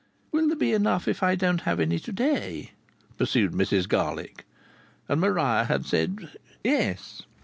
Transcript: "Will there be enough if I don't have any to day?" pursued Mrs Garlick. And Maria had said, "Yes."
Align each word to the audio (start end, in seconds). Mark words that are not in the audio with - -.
"Will 0.31 0.47
there 0.47 0.55
be 0.57 0.73
enough 0.73 1.07
if 1.07 1.21
I 1.21 1.35
don't 1.35 1.61
have 1.61 1.79
any 1.79 1.99
to 1.99 2.11
day?" 2.11 2.71
pursued 3.19 3.51
Mrs 3.51 3.87
Garlick. 3.87 4.45
And 5.07 5.21
Maria 5.21 5.65
had 5.65 5.85
said, 5.85 6.31
"Yes." 6.63 7.21